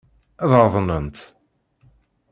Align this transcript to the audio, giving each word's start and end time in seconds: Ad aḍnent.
Ad 0.43 0.51
aḍnent. 0.59 1.17